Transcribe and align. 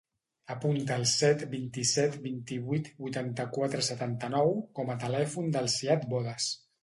Apunta 0.53 0.95
el 0.99 1.03
set, 1.09 1.43
vint-i-set, 1.51 2.15
vint-i-vuit, 2.23 2.89
vuitanta-quatre, 3.05 3.83
setanta-nou 3.89 4.51
com 4.79 4.91
a 4.95 4.99
telèfon 5.07 5.55
del 5.57 5.73
Ziad 5.77 6.09
Bodas. 6.15 6.49